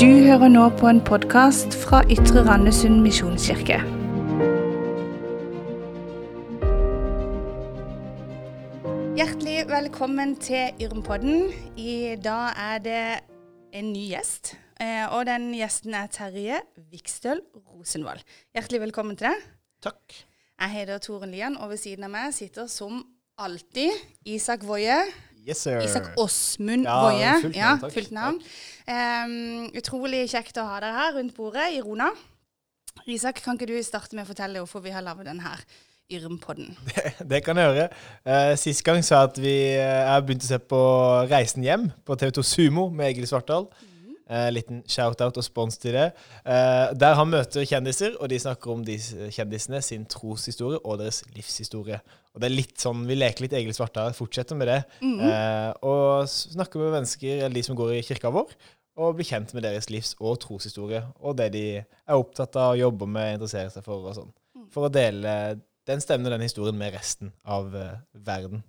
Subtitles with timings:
[0.00, 3.80] Du hører nå på en podkast fra Ytre Randesund misjonskirke.
[9.18, 11.50] Hjertelig velkommen til Yrmpodden.
[11.76, 13.02] I dag er det
[13.76, 14.54] en ny gjest.
[14.80, 18.20] eh, Og den gjesten er Terje Vikstøl Rosenvold.
[18.54, 19.42] Hjertelig velkommen til deg.
[19.82, 20.14] Takk.
[20.60, 23.04] Jeg heter Toren Lian, og ved siden av meg sitter som
[23.38, 23.90] alltid
[24.24, 24.96] Isak Woie.
[25.48, 25.80] Yes, sir.
[25.80, 27.40] Isak Åsmund Ja, Woie.
[27.42, 28.42] fullt navn, Ja, takk.
[28.90, 32.08] Em, utrolig kjekt å ha deg her rundt bordet i Rona.
[33.06, 35.62] Isak, kan ikke du starte med å fortelle hvorfor vi har laget denne her
[36.10, 36.72] Yrmpodden?
[37.30, 37.86] Det kan jeg gjøre.
[38.26, 40.80] Uh, sist gang sa jeg at vi uh, jeg begynte å se på
[41.30, 43.70] Reisen hjem på TV2 Sumo med Egil Svartdal.
[44.30, 46.12] Eh, liten shout-out og spons til det.
[46.44, 48.94] Uh, der han møter kjendiser, og de snakker om de
[49.34, 51.98] kjendisene sin troshistorie og deres livshistorie.
[52.30, 54.84] Og det er litt sånn, Vi leker litt Egil Svartdal, fortsetter med det.
[55.02, 58.54] Eh, og snakker med mennesker, eller de som går i kirka vår,
[59.00, 61.02] og bli kjent med deres livs- og troshistorie.
[61.24, 64.34] Og det de er opptatt av, jobber med, interesserer seg for og sånn.
[64.70, 65.32] For å dele
[65.88, 68.62] den stemmen og den historien med resten av uh, verden.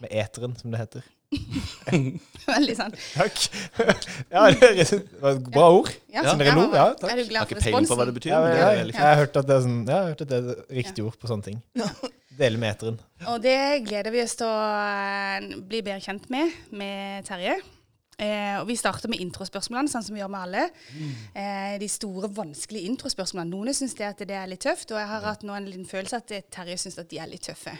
[0.00, 1.04] Med eteren, som det heter.
[2.46, 2.96] Veldig sant.
[3.12, 3.42] Takk.
[4.34, 4.86] ja, det
[5.20, 5.90] var et bra ord.
[6.12, 6.66] Ja, Som dere lo?
[6.72, 7.10] Ja, takk.
[7.12, 7.36] Er du Jeg responsen?
[7.36, 8.32] har ikke peiling på hva det betyr.
[8.32, 10.24] Ja, men er jeg, veldig jeg, har hørt at det er sånn, jeg har hørt
[10.24, 11.60] at det er riktig ord på sånne ting.
[12.40, 12.98] Dele med eteren.
[13.32, 17.56] Og det gleder vi oss til å eh, bli bedre kjent med, med Terje.
[18.18, 20.62] Eh, og Vi starter med introspørsmålene, sånn som vi gjør med alle.
[21.36, 23.50] Eh, de store, vanskelige introspørsmålene.
[23.52, 26.16] Noen syns det det er litt tøft, og jeg har hatt nå en liten følelse
[26.22, 27.74] at Terje syns at de er litt tøffe.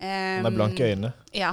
[0.00, 1.12] Eh, Han har blanke øyne.
[1.36, 1.52] Ja.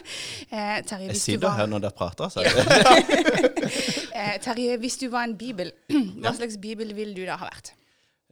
[0.50, 2.42] eh, Terje, Jeg hvis du sitter var, her når dere prater, så
[4.18, 5.70] eh, Terje, hvis du var en bibel,
[6.20, 7.72] hva slags bibel ville du da ha vært?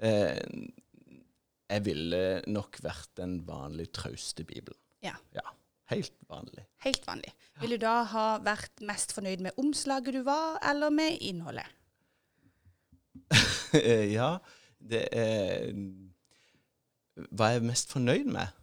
[0.03, 0.35] eh,
[1.71, 4.79] Jeg ville nok vært den vanlig trauste bibelen.
[5.05, 5.15] Ja.
[5.37, 5.47] Ja,
[5.95, 6.67] Helt vanlig.
[6.85, 7.31] Helt vanlig.
[7.61, 11.67] Vil du da ha vært mest fornøyd med omslaget du var, eller med innholdet?
[13.77, 14.39] Eh, ja,
[14.81, 15.75] det er
[17.37, 18.55] Hva er jeg mest fornøyd med?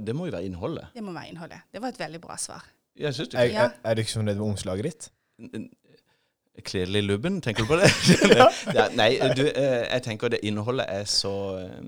[0.00, 0.86] Det må jo være innholdet.
[0.94, 1.66] Det må være innholdet.
[1.68, 2.64] Det var et veldig bra svar.
[2.96, 5.10] Jeg synes det Er, er, er du ikke fornøyd med omslaget ditt?
[6.64, 7.88] Kledelig lubben, tenker du på det?
[8.76, 11.78] ja, nei, du, eh, jeg tenker det innholdet er så eh,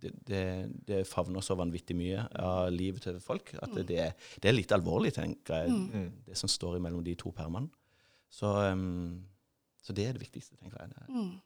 [0.00, 0.44] det, det,
[0.88, 5.12] det favner så vanvittig mye av livet til folk at det, det, er, litt alvorlig,
[5.18, 6.08] tenker jeg, Mm.
[6.26, 7.68] det som står mellom de to permene.
[8.32, 8.84] Så, eh,
[9.84, 11.08] så det er det viktigste, tenker jeg.
[11.08, 11.40] Mm.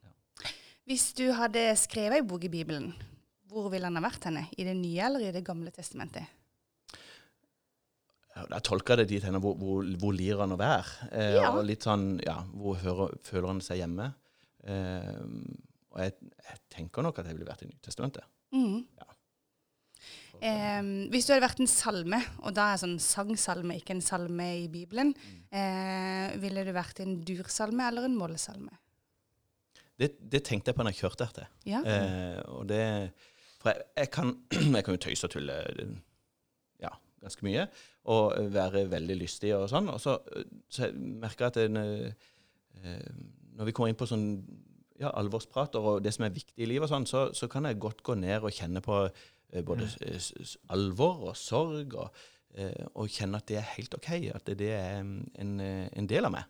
[0.89, 2.93] Hvis du hadde skrevet en bok i Bibelen,
[3.49, 4.47] hvor ville den ha vært henne?
[4.57, 6.25] I det nye eller i Det gamle testamentet?
[8.51, 11.09] Jeg tolker det dit hen hvor, hvor, hvor lir han å være.
[11.13, 11.51] Eh, Ja.
[11.53, 14.11] Og litt sånn, ja, hvor hører, føler han seg hjemme?
[14.69, 15.23] Eh,
[15.95, 16.15] og jeg,
[16.49, 18.27] jeg tenker nok at jeg ville vært i Nytestamentet.
[18.55, 18.83] Mm.
[18.99, 19.07] Ja.
[20.39, 24.47] Eh, hvis du hadde vært en salme, og da er sånn sangsalme, ikke en salme
[24.61, 25.15] i Bibelen,
[25.51, 28.77] eh, ville du vært en dursalme eller en målsalme?
[29.99, 31.49] Det, det tenkte jeg på når jeg kjørte hertil.
[31.67, 31.81] Ja.
[31.83, 32.85] Eh, og det
[33.59, 34.29] For jeg, jeg, kan,
[34.77, 35.57] jeg kan jo tøyse og tulle
[37.23, 37.67] ganske mye,
[38.13, 39.89] og være veldig lystig og sånn.
[39.93, 40.17] Og så,
[40.73, 41.81] så merker jeg at en,
[42.83, 43.11] eh,
[43.59, 44.27] når vi kommer inn på sånn
[44.99, 47.79] ja, alvorsprater og det som er viktig i livet, og sånn, så, så kan jeg
[47.83, 49.87] godt gå ned og kjenne på eh, både
[50.19, 52.23] s- alvor og sorg, og,
[52.59, 56.27] eh, og kjenne at det er helt OK, at det, det er en, en del
[56.27, 56.47] av meg.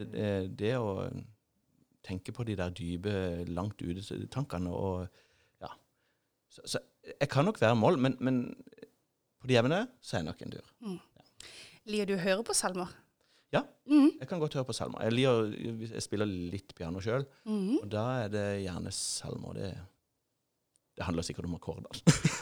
[0.00, 1.06] Det, det å
[2.06, 3.12] tenke på de der dype,
[3.52, 5.02] langt ute tankene og
[5.60, 5.68] ja.
[6.50, 6.80] Så, så
[7.20, 8.38] jeg kan nok være mål, men, men
[9.40, 10.72] på det jevne så er jeg nok en dur.
[11.90, 12.90] Liker du å høre på salmer?
[13.50, 13.64] Ja.
[13.90, 14.12] Mm.
[14.20, 15.02] Jeg kan godt høre på salmer.
[15.06, 15.48] Jeg, liker,
[15.96, 17.78] jeg spiller litt piano sjøl, Mm.
[17.80, 19.56] og da er det gjerne salmer.
[19.58, 19.70] Det,
[21.00, 21.98] det handler sikkert om akkorder.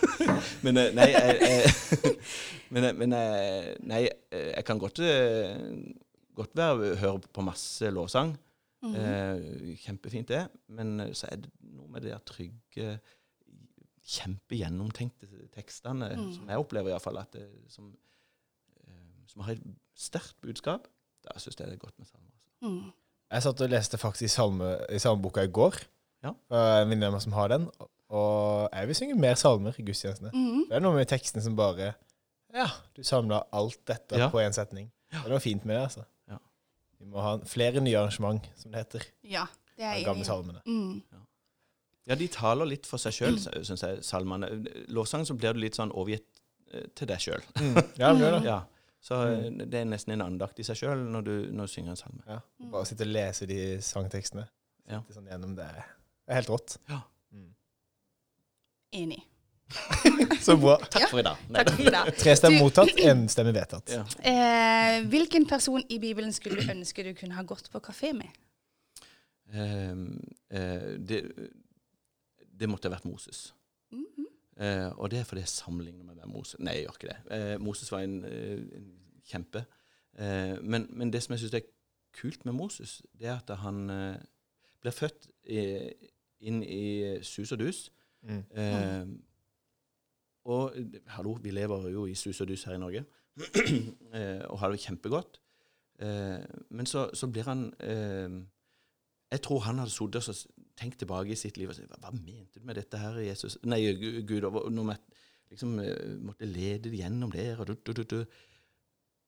[0.66, 2.12] men eh, nei, jeg, jeg,
[2.74, 4.02] men, eh, men eh, nei,
[4.34, 5.00] jeg kan godt,
[6.36, 8.34] godt være, høre på masse lovsang.
[8.84, 8.92] Mm.
[8.94, 10.44] Eh, kjempefint det,
[10.76, 12.98] men så er det noe med det der trygge,
[14.08, 16.32] kjempegjennomtenkte tekstene, Mm.
[16.34, 17.92] som jeg opplever iallfall, at det, som,
[18.86, 19.62] eh, som har et
[19.94, 20.86] sterkt budskap.
[21.24, 22.30] Da syns jeg det er godt med salmer.
[22.32, 22.68] Altså.
[22.86, 22.92] Mm.
[23.30, 25.74] Jeg satt og leste faktisk i, salme, i salmeboka i går.
[26.24, 26.32] Ja.
[26.50, 27.68] En venninne av meg som har den.
[28.10, 30.30] Og jeg vil synge mer salmer i gudstjenestene.
[30.32, 30.64] Mm.
[30.68, 31.94] Det er noe med teksten som bare
[32.54, 32.66] Ja,
[32.96, 34.30] du samla alt dette Ja.
[34.30, 34.90] på én setning.
[35.12, 36.04] Det er noe fint med det, altså.
[36.28, 36.38] Ja.
[36.98, 39.04] Vi må ha flere nye arrangement, som det heter.
[39.22, 39.44] Ja,
[39.76, 40.24] det er jeg enig i.
[40.24, 40.62] salmene.
[40.66, 41.02] Mm.
[41.12, 41.18] Ja,
[42.14, 44.48] de taler litt for seg sjøl, syns jeg, salmene.
[44.88, 46.24] Lovsang så blir du litt sånn overgitt
[46.72, 47.42] eh, til deg sjøl.
[47.60, 47.76] Mm.
[48.00, 48.42] Ja, det gjør det.
[48.52, 48.58] Ja.
[49.00, 51.90] Så eh, det er nesten en andakt i seg sjøl når, du- når du synger
[51.94, 52.22] en salme.
[52.26, 52.40] Ja.
[52.72, 54.46] Bare sitte og lese de sangtekstene.
[54.90, 55.02] Ja.
[55.04, 55.68] Sitte sånn gjennom det.
[55.76, 56.78] Det er helt rått.
[56.90, 57.02] Ja.
[57.32, 57.50] Mm.
[59.02, 59.20] Enig.
[60.40, 60.78] Så bra.
[60.94, 61.36] Takk for i dag.
[61.52, 62.10] Takk for i dag.
[62.18, 63.92] Tre stemmer mottatt, én stemme vedtatt.
[63.92, 64.02] Ja.
[64.26, 68.32] Eh, hvilken person i Bibelen skulle du ønske du kunne ha gått på kafé med?
[69.52, 69.92] eh,
[70.50, 71.22] eh, det,
[72.60, 73.54] det måtte ha vært Moses.
[73.94, 74.26] Mhm.
[74.58, 76.58] Eh, og det er fordi jeg sammenligner meg med Moses.
[76.58, 77.18] Nei, jeg gjør ikke det.
[77.36, 78.88] Eh, Moses var en, eh, en
[79.24, 79.64] kjempe.
[80.18, 81.68] Eh, men, men det som jeg syns er
[82.12, 84.18] kult med Moses, det er at han eh,
[84.82, 85.62] blir født i,
[86.40, 87.92] inn i sus og dus.
[88.22, 88.44] Mm.
[88.50, 89.06] Eh,
[90.48, 90.74] og
[91.14, 93.04] hallo, vi lever jo i sus og dus her i Norge,
[94.16, 95.40] eh, og har det kjempegodt.
[96.00, 98.30] Eh, men så, så blir han eh,
[99.30, 100.46] Jeg tror han hadde sittet og så
[100.78, 103.58] tenkt tilbake i sitt liv og sagt Hva, hva mente du med dette her, Jesus?
[103.66, 103.80] Nei,
[104.28, 104.46] Gud.
[104.48, 105.02] Og, når jeg
[105.54, 108.18] liksom eh, måtte lede det gjennom der og du, du, du, du.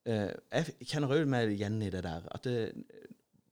[0.08, 2.26] Eh, Jeg kjenner òg meg igjen i det der.
[2.34, 2.56] At det,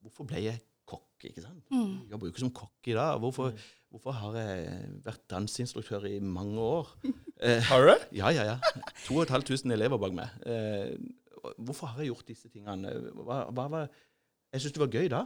[0.05, 1.27] hvorfor ble jeg kokk?
[1.29, 1.65] ikke sant?
[1.75, 2.05] Mm.
[2.07, 3.19] Jeg jobber jo ikke som kokk i dag.
[3.23, 3.53] Hvorfor,
[3.93, 6.95] hvorfor har jeg vært danseinstruktør i mange år?
[7.39, 8.01] Eh, Har du det?
[8.19, 8.55] ja, ja, ja.
[9.07, 10.33] 2500 elever bak meg.
[10.43, 10.97] Eh,
[11.63, 12.91] hvorfor har jeg gjort disse tingene?
[13.15, 13.85] Hva, hva var,
[14.51, 15.21] jeg syns det var gøy da.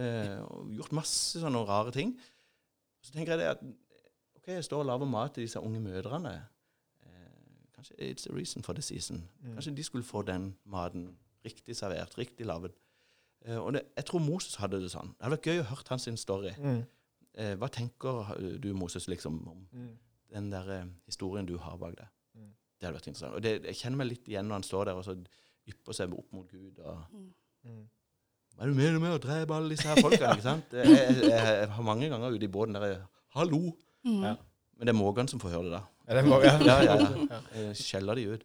[0.00, 2.14] Eh, og gjort masse sånne rare ting.
[3.02, 3.62] Så tenker jeg det at
[4.36, 6.34] OK, jeg står og lager mat til disse unge mødrene.
[7.04, 9.24] Eh, kanskje it's a reason for the season.
[9.42, 9.54] Mm.
[9.58, 11.10] Kanskje de skulle få den maten
[11.44, 12.72] riktig servert, riktig laget.
[13.44, 15.12] Eh, og det, jeg tror Moses hadde det sånn.
[15.16, 16.52] Det hadde vært gøy å høre hans story.
[16.58, 16.82] Mm.
[17.34, 19.96] Eh, hva tenker du, Moses, liksom om Mm.
[20.32, 22.08] den der eh, historien du har bak deg.
[22.34, 22.50] Mm.
[22.80, 23.34] Det hadde vært interessant.
[23.34, 25.16] Og det, jeg kjenner meg litt igjen når han står der og så
[25.68, 26.78] ypper seg opp mot Gud.
[26.78, 27.04] og
[27.64, 27.88] Mm.
[28.60, 30.34] Hva er du mener med å drepe alle disse her folkene?
[30.36, 30.74] ikke sant?
[30.76, 32.98] Jeg, jeg, jeg, jeg har mange ganger ute i båten der jeg,
[33.32, 33.60] Hallo!
[34.04, 34.18] Mm.
[34.26, 34.34] Ja.
[34.76, 35.80] Men det er Morgan som får høre det, da.
[36.10, 36.52] Ja, det må, ja.
[36.68, 36.96] Ja, ja,
[37.30, 37.38] Ja.
[37.56, 38.44] Jeg skjeller de ut.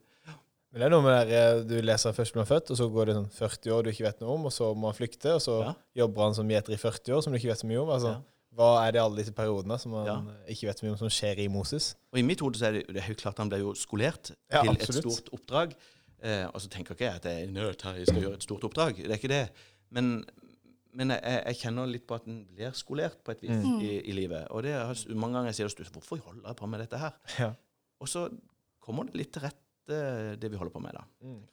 [0.72, 2.88] Men det er noe med det der, eh, du leser først blir født, og så
[2.92, 5.34] går det sånn 40 år du ikke vet noe om, og så må han flykte,
[5.36, 5.74] og så Ja.
[6.04, 7.92] jobber han som gjeter i 40 år, som du ikke vet så mye om.
[7.96, 8.22] Altså, Ja.
[8.56, 10.16] Hva er det alle disse periodene som man Ja.
[10.48, 11.96] ikke vet så mye om, som skjer i Moses?
[12.14, 14.32] Og i mitt hode så er det, det er jo klart han ble jo skolert
[14.52, 15.74] Ja, til et stort oppdrag.
[16.24, 18.44] Eh, og så tenker ikke jeg at jeg er nødt her, jeg skal gjøre et
[18.44, 18.96] stort oppdrag.
[18.96, 19.50] Det er ikke det.
[19.96, 20.12] Men,
[20.96, 23.80] men jeg, jeg kjenner litt på at en blir skolert på et vis Mm.
[23.82, 24.48] i, i livet.
[24.52, 27.16] Og det er mange ganger jeg sier til hvorfor holder jeg på med dette her?
[27.40, 27.50] Ja.
[28.04, 28.28] Og så
[28.84, 30.02] kommer det litt til rette,
[30.42, 31.06] det vi holder på med, da.
[31.26, 31.44] Mm.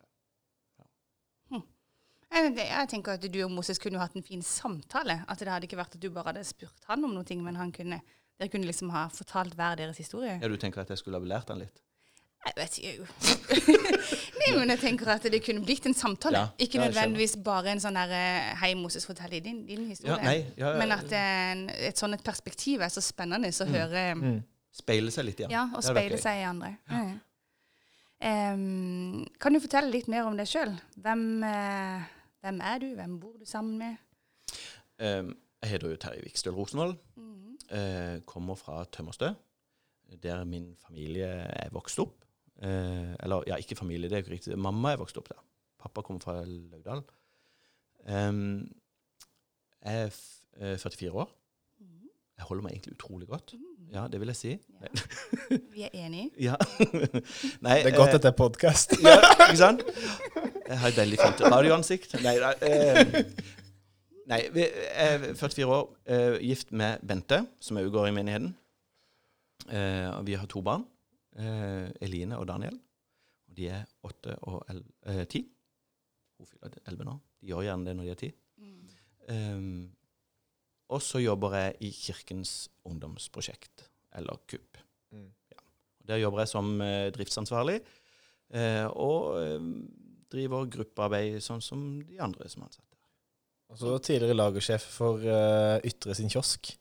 [2.33, 5.19] Det- jeg tenker at du og Moses kunne hatt en fin samtale.
[5.29, 7.71] At det hadde ikke vært at du bare hadde spurt han om noe, men han
[7.77, 7.99] kunne,
[8.41, 10.39] dere kunne liksom ha fortalt hver deres historie.
[10.41, 11.83] Ja, Du tenker at jeg skulle ha belært han litt?
[12.47, 13.07] Jeg vet ikke.
[14.41, 16.41] Nei, men jeg tenker at det kunne blitt en samtale.
[16.41, 18.15] Ja, ikke nødvendigvis bare en sånn der
[18.61, 20.17] Hei, Moses, fortell din, din historie.
[20.17, 24.09] Ja, nei, ja, Men at en, et sånn et perspektiv er så spennende å høre
[24.13, 24.41] Mm.
[24.73, 25.49] Speile seg litt, ja.
[25.53, 26.71] Ja, og speile seg i andre.
[26.89, 27.13] Mm.
[28.23, 30.73] Um, kan du fortelle litt mer om deg sjøl?
[31.05, 32.07] Hvem, uh,
[32.41, 32.87] hvem er du?
[32.97, 34.55] Hvem bor du sammen med?
[34.97, 36.97] Um, jeg heter jo Terje Vikstøl Rosenvold.
[37.21, 37.43] Mm.
[37.73, 39.31] Eh, kommer fra Tømmerstø,
[40.23, 42.25] der min familie er vokst opp.
[42.63, 44.59] Eh, eller ja, ikke familie, det er jo ikke riktig.
[44.59, 45.41] Mamma er vokst opp der.
[45.83, 47.03] Pappa kommer fra Laudal.
[48.07, 48.71] Um,
[49.83, 50.21] jeg er f
[50.61, 51.31] eh, 44 år.
[52.43, 53.55] Jeg holder meg egentlig utrolig godt.
[53.93, 54.53] Ja, det vil jeg si.
[54.83, 54.89] Ja.
[55.75, 56.31] Vi er enige.
[56.41, 56.55] Ja.
[57.67, 58.95] Nei, Det er godt eh, at det er podkast.
[59.05, 59.85] ja, ikke sant?
[60.69, 62.17] Jeg har et veldig fint radioansikt.
[62.25, 63.23] Nei, nei, eh,
[64.27, 68.55] nei jeg er 44 år, eh, gift med Bente, som òg går i menigheten.
[69.71, 70.87] Eh, og vi har to barn.
[71.39, 72.77] Eh, Eline og Daniel.
[73.49, 75.45] Og de er åtte og eh, ti.
[76.39, 77.17] Hun fyller elleve nå.
[77.41, 78.31] De gjør gjerne det når de er ti.
[78.63, 78.79] Mm.
[79.33, 79.67] Um,
[80.93, 83.87] og så jobber jeg i Kirkens ungdomsprosjekt,
[84.19, 84.81] eller KUP.
[85.15, 85.31] Mm.
[86.09, 87.79] Der jobber jeg som eh, driftsansvarlig,
[88.53, 89.69] eh, og eh,
[90.33, 92.89] driver gruppearbeid sånn som de andre som er ansatt.
[93.73, 96.75] Og så tidligere lagersjef for eh, Ytre sin kiosk.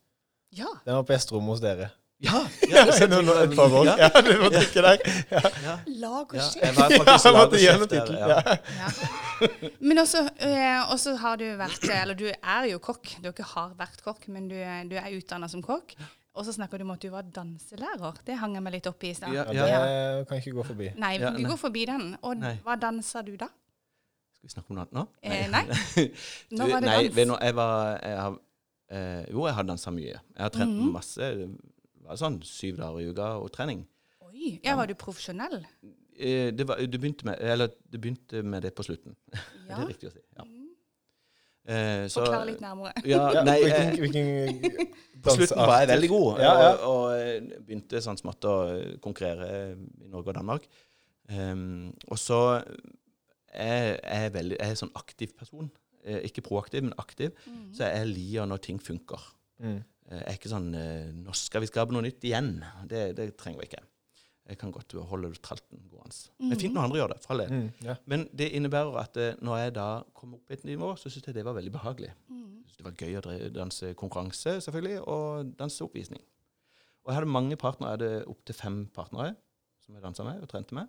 [0.58, 0.68] Ja.
[0.84, 1.92] Den var på gjesterommet hos dere.
[2.22, 2.40] Ja!
[2.70, 3.86] Ja, et par år.
[3.88, 4.50] Ja, Ja, du må.
[4.54, 8.06] Ja, ja, Lag og ja, jeg var ja faktisk jeg måtte gjennom der.
[8.06, 8.20] tittelen.
[8.20, 8.28] Ja.
[8.30, 8.58] Ja.
[8.78, 9.70] Ja.
[9.82, 13.16] Men også, eh, også har du vært Eller du er jo kokk.
[13.24, 15.96] Du ikke har vært kokk, men du, er- du er utdanna som kokk.
[16.38, 18.22] Og så snakker du om at du var danselærer.
[18.26, 19.34] Det hang jeg meg litt opp i i stad.
[19.34, 20.92] Ja, Ja, det kan ikke gå forbi.
[20.96, 22.06] Nei, Ja, vi ikke går forbi den.
[22.22, 22.54] Og Nei.
[22.64, 23.50] hva dansa du da?
[24.38, 25.08] Skal vi snakke om noe annet nå?
[25.24, 25.66] Eh, nei.
[26.56, 27.28] Nå Når var det dans?
[27.28, 28.38] Nei, jeg var jeg har,
[28.92, 30.06] eh, Jo, jeg har dansa mye.
[30.14, 30.92] Jeg har trent Mhm.
[30.94, 31.34] masse.
[32.12, 33.86] Det sånn syv dager i uka og trening.
[34.28, 35.62] Oi, ja, Var du profesjonell?
[36.22, 39.16] Eh, det, var, du begynte med, eller, det begynte med det på slutten.
[39.34, 39.42] Ja.
[39.72, 40.22] Det er riktig å si.
[40.38, 40.44] Ja.
[40.44, 40.58] Mm.
[41.72, 42.92] Eh, så- Forklar litt nærmere.
[43.06, 46.70] Ja, Ja, nei, hvilken, eh, hvilken På slutten var jeg veldig god, Ja, ja.
[46.74, 50.66] og, og eh, begynte sånn smått å eh, konkurrere i Norge og Danmark.
[51.32, 52.40] Um, og så
[53.54, 55.70] er jeg veldig, jeg er sånn aktiv person.
[56.26, 57.30] Ikke proaktiv, men aktiv.
[57.46, 57.68] Mm.
[57.78, 59.22] Så jeg liker når ting funker.
[59.62, 59.84] Mm.
[60.12, 62.60] Eh, Jeg er ikke sånn eh, 'Nå skal vi skape noe nytt igjen'.
[62.88, 63.84] Det, det trenger vi ikke.
[64.52, 66.16] Jeg kan godt holde tralten gående.
[66.42, 67.20] Men fint når andre gjør det.
[67.24, 67.52] for all del.
[67.54, 67.70] Mm.
[67.86, 67.96] Ja.
[68.06, 71.28] Men det innebærer at eh, når jeg da kom opp på et nivå, så syntes
[71.32, 72.12] jeg det var veldig behagelig.
[72.28, 72.64] Mm.
[72.78, 76.22] det var gøy å danse konkurranse, selvfølgelig, og danse oppvisning.
[77.06, 77.92] Og jeg hadde mange partnere.
[77.92, 79.36] Jeg hadde opptil fem partnere
[79.86, 80.88] som jeg dansa med og trente med.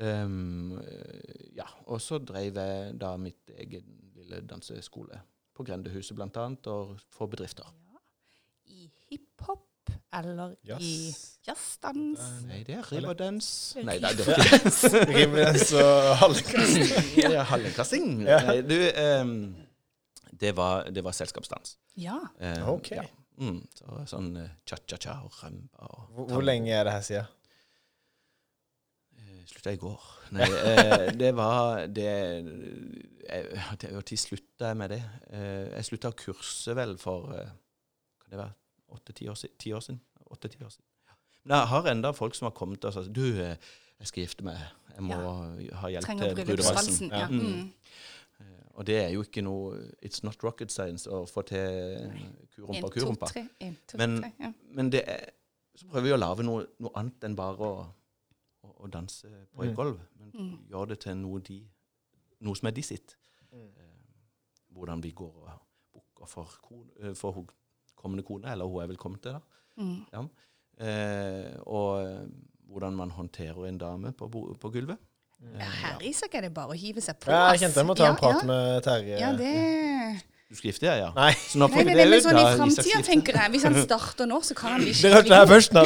[0.00, 3.84] Ehm, eh, ja, og så drev jeg da mitt egen
[4.16, 5.18] lille danseskole
[5.54, 7.66] på Grendehuset blant annet, og for bedrifter.
[8.70, 9.66] I hiphop
[10.14, 11.38] eller i Jazz.
[11.46, 12.20] jazzdans?
[12.46, 13.80] Nei, det er riverdance.
[13.86, 15.06] Nei, det er ikke det.
[15.10, 15.84] Rimelig så
[16.20, 16.94] halvkast.
[17.24, 18.08] Ja, Hallekasting.
[18.26, 18.40] Ja.
[18.46, 18.76] Nei, du,
[19.22, 19.34] um,
[20.40, 21.76] det, var, det var selskapsdans.
[21.98, 22.18] Ja.
[22.38, 22.92] Um, Ok.
[22.98, 23.06] Ja.
[23.40, 27.30] Mm, så, sånn eh, cha-cha-cha og rumba og Hvor, hvor lenge er det her siden?
[29.16, 30.02] Eh, Slutta i går.
[30.36, 32.12] Nei, eh, det var det
[32.44, 35.00] Når slutta jeg med det?
[35.32, 37.48] Eh, jeg slutta å kurse vel for eh,
[38.20, 38.52] Kan det være
[38.90, 40.00] åtte-ti år, si- år siden?
[40.30, 40.84] Åtte-ti år siden.
[41.08, 41.14] Ja.
[41.44, 43.58] Men jeg har enda folk som har kommet og sagt Du, jeg
[44.02, 44.58] skal gifte meg.
[44.94, 45.14] Jeg må
[45.72, 47.10] ha hjelp Trenger til brudevalsen.
[47.12, 47.28] Ja.
[47.28, 47.38] Mm.
[47.40, 47.72] Mm.
[48.40, 52.10] Eh, Og det er jo ikke noe It's not rocket science å få til
[52.56, 53.26] kurumpa to, kurumpa.
[53.26, 53.48] tre.
[53.60, 54.32] En, to, Men- tre.
[54.40, 54.52] Ja.
[54.72, 55.30] Men det er,
[55.76, 57.86] så prøver vi å lage noe, noe annet enn bare å,
[58.64, 59.76] å, å danse på et Mm.
[59.76, 60.00] gulv.
[60.18, 60.58] Men Mm.
[60.70, 61.62] gjøre det til noe, de,
[62.40, 63.16] noe som er de sitt.
[63.52, 63.58] Mm.
[63.60, 65.60] Eh, hvordan vi går og
[65.92, 66.48] booker for,
[67.02, 67.44] eh, for
[68.00, 69.36] kommende kone, eller hun er velkommen til.
[69.36, 69.40] da.
[69.80, 70.30] Mm.
[70.80, 72.26] Eh, og eh,
[72.72, 74.28] hvordan man håndterer en dame på,
[74.60, 74.98] på gulvet.
[75.40, 75.56] Mm.
[75.60, 77.30] Her Isak er det bare å hive seg på.
[77.32, 78.48] Ja, jeg kjente jeg må ta en Ja, prat ja.
[78.48, 79.20] med Terje.
[79.20, 79.54] Ja, det
[80.50, 81.12] Gifte ja?
[81.14, 81.30] Nei.
[81.46, 82.56] Så nå får Nei, nei, nei, men sånn i da.
[82.58, 83.50] Framtida, tenker jeg.
[83.54, 85.84] Hvis han starter nå, så kan han bli Dere hørte det her først nå.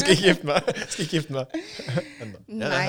[0.00, 0.72] Skal ikke gifte meg.
[0.90, 1.46] Skal ikke gifte meg.
[2.48, 2.86] Nei.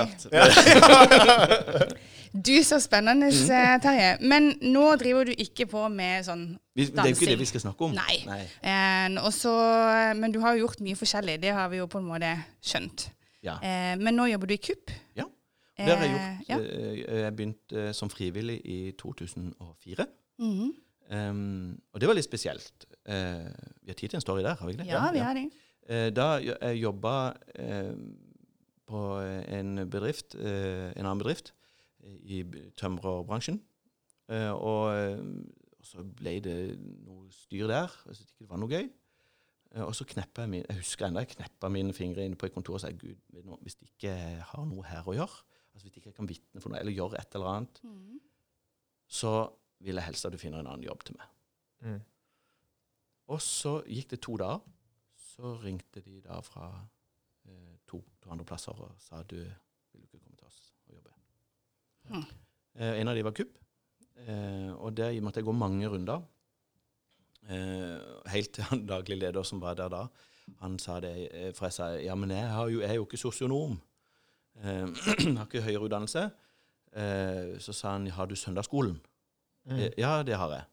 [2.32, 4.12] Du, så spennende, eh, Terje.
[4.24, 6.96] Men nå driver du ikke på med sånn dansing.
[6.96, 7.96] det er jo ikke det vi skal snakke om.
[7.98, 8.22] Nei.
[8.28, 8.40] Nei.
[8.72, 9.52] en, også,
[10.16, 11.36] Men du har jo gjort mye forskjellig.
[11.44, 12.32] Det har vi jo på en måte
[12.64, 13.10] skjønt.
[13.44, 13.58] Ja.
[13.60, 14.94] Eh, men nå jobber du i KUP.
[15.20, 15.28] Ja.
[15.82, 16.50] Det har jeg Eh, gjort.
[16.50, 16.58] ja.
[16.60, 20.06] Eh, Jeg begynte eh, som frivillig i 2004.
[20.42, 20.72] Mhm.
[21.12, 22.86] Um, og det var litt spesielt.
[23.04, 23.52] Uh,
[23.84, 24.92] vi har tid til en story der, har vi ikke det?
[24.94, 25.50] Ja, vi har det.
[25.90, 27.16] Uh, da jeg jobba
[27.60, 27.96] uh,
[28.88, 29.02] på
[29.48, 31.54] en bedrift, en annen bedrift
[32.04, 32.42] i
[32.76, 33.62] tømrerbransjen.
[34.28, 36.56] Og, og så ble det
[37.06, 37.94] noe styr der.
[38.10, 38.90] Jeg syntes ikke det var noe gøy.
[39.86, 42.56] Og så kneppa jeg min, jeg husker enda jeg kneppa mine fingre inne på et
[42.58, 43.16] kontor og sa Gud,
[43.64, 44.12] hvis du ikke
[44.50, 45.40] har noe her å gjøre,
[45.72, 48.20] altså hvis ikke kan vitne for noe, eller gjøre et eller annet, mm.
[49.08, 49.36] så
[49.82, 51.30] vil jeg helst at du finner en annen jobb til meg.
[51.82, 52.00] Mm.
[53.32, 54.64] Og så gikk det to dager.
[55.32, 56.68] Så ringte de da fra
[57.48, 60.98] eh, to, to andre plasser og sa du vil du ikke komme til oss og
[60.98, 61.16] jobbe.
[62.12, 62.26] Mm.
[62.78, 63.58] Eh, en av de var KUP,
[64.26, 66.22] eh, og der måtte jeg gå mange runder.
[67.50, 70.06] Eh, helt til han daglig leder som var der da,
[70.62, 73.08] han sa det, eh, for jeg sa ja, men jeg, har jo, jeg er jo
[73.08, 73.80] ikke sosionom.
[74.62, 74.88] Eh,
[75.38, 76.28] har ikke høyere utdannelse.
[76.92, 79.00] Eh, så sa han har du søndagsskolen?
[79.70, 79.78] Mm.
[79.80, 80.66] Eh, Ja, det har jeg.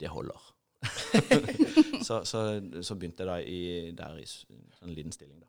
[0.00, 0.40] Det holder.
[2.06, 2.42] så, så,
[2.86, 4.44] så begynte jeg da i, der i s-
[4.78, 5.48] sånn liten stilling, da.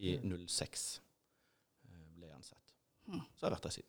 [0.00, 1.00] I 06
[1.88, 2.74] eh, ble jeg ansatt.
[3.06, 3.22] Hmm.
[3.36, 3.88] Så har jeg vært der siden.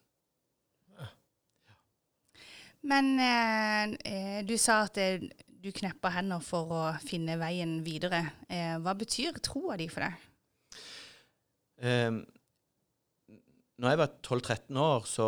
[2.82, 5.22] Men eh, eh, du sa at eh,
[5.62, 8.24] du knepper hender for å finne veien videre.
[8.50, 10.30] Eh, hva betyr troa di for deg?
[11.86, 12.10] Eh,
[13.82, 15.28] når jeg var 12-13 år, så,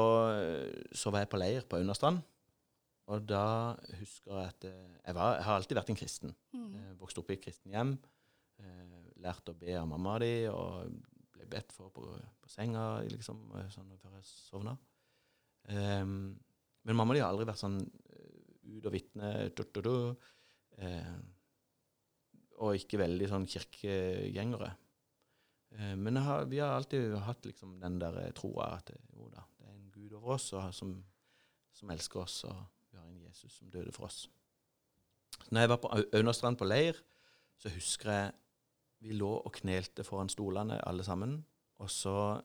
[0.98, 2.24] så var jeg på leir på Aunastrand.
[3.12, 6.36] Og da husker jeg at eh, jeg, var, jeg har alltid vært en kristen.
[6.56, 6.70] Mm.
[7.02, 7.98] vokste opp i et kristen hjem.
[8.64, 8.94] Eh,
[9.24, 10.94] lærte å be av mamma di, og
[11.34, 12.06] ble bedt for på,
[12.42, 14.78] på senga liksom, eh, sånn før jeg sovna.
[15.64, 16.34] Um,
[16.84, 19.94] men mamma di har aldri vært sånn eh, ut og vitne du,
[20.84, 21.14] eh,
[22.60, 24.74] Og ikke veldig sånn kirkegjengere.
[25.74, 29.30] Uh, men har, vi har alltid hatt liksom den der eh, troa at eh, jo
[29.32, 30.94] da, det er en Gud over oss og, som,
[31.74, 32.60] som elsker oss, og
[32.94, 34.28] vi har en Jesus som døde for oss.
[35.52, 37.00] Når jeg var på Au- Aunastrand på leir,
[37.58, 38.32] så husker jeg
[39.04, 41.40] vi lå og knelte foran stolene alle sammen.
[41.84, 42.42] Og så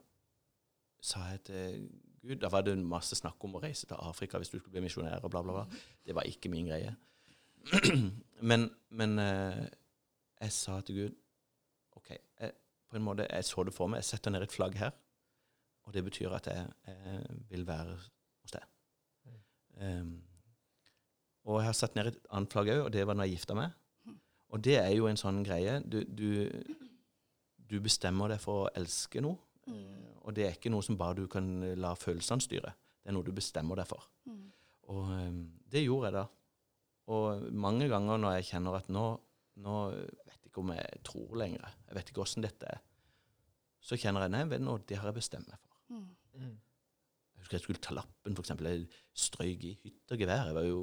[1.00, 1.88] sa jeg til
[2.18, 4.82] Gud Da var det masse snakk om å reise til Afrika hvis du skulle bli
[4.82, 5.78] misjonær og bla, bla, bla.
[6.04, 6.96] Det var ikke min greie.
[8.50, 9.68] men men eh,
[10.40, 11.14] jeg sa til Gud
[11.98, 12.52] OK, jeg,
[12.90, 14.02] på en måte, jeg så det for meg.
[14.02, 14.90] Jeg setter ned et flagg her.
[15.86, 17.94] Og det betyr at jeg, jeg vil være
[18.42, 18.66] hos deg.
[19.80, 20.16] Um,
[21.48, 23.56] og jeg har satt ned et annet flagg òg, og det var når jeg gifta
[23.56, 23.76] meg.
[24.52, 25.78] Og det er jo en sånn greie.
[25.84, 26.48] Du, du,
[27.68, 29.40] du bestemmer deg for å elske noe.
[29.68, 30.08] Mm.
[30.24, 31.48] Og det er ikke noe som bare du kan
[31.80, 32.72] la følelsene styre.
[33.00, 34.04] Det er noe du bestemmer deg for.
[34.92, 35.40] Og eh,
[35.72, 36.26] det gjorde jeg da.
[37.16, 39.06] Og mange ganger når jeg kjenner at nå,
[39.64, 42.82] nå vet jeg ikke om jeg tror lenger, jeg vet ikke åssen dette er,
[43.80, 45.78] så kjenner jeg nei, vet du, det har jeg bestemt meg for.
[45.96, 46.56] Mm.
[47.38, 48.66] Jeg husker jeg skulle ta lappen, eksempel.
[48.66, 50.48] Jeg strøyk i hytt og gevær.
[50.50, 50.80] Jeg, var jo,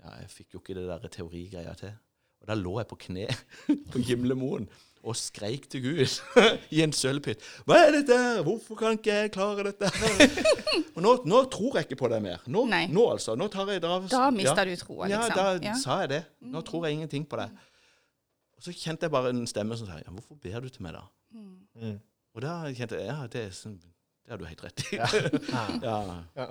[0.00, 1.92] ja, jeg fikk jo ikke det der teorigreia til.
[2.40, 3.26] Og da lå jeg på kne
[3.92, 4.68] på Gimlemoen
[5.04, 6.00] og skreik til Gud
[6.76, 7.44] i en sølvpytt.
[7.68, 8.16] Hva er dette?
[8.44, 9.88] Hvorfor kan ikke jeg klare dette?
[9.92, 10.44] her?»
[10.96, 12.42] og nå, nå tror jeg ikke på deg mer.
[12.48, 13.36] Nå, nå altså.
[13.36, 14.68] Nå tar jeg da Da mista ja.
[14.68, 15.36] du troa, Ja, liksom.
[15.36, 15.76] da Ja.
[15.80, 16.22] sa jeg det.
[16.52, 17.52] Nå tror jeg ingenting på deg.
[18.56, 20.92] Og så kjente jeg bare en stemme som sa ja, 'Hvorfor ber du til meg,
[20.96, 22.00] da?' Mm.
[22.34, 23.78] Og da kjente jeg ja, det, er sånn,
[24.30, 24.96] det har du helt rett i.
[25.82, 26.22] Ja.
[26.36, 26.44] ja.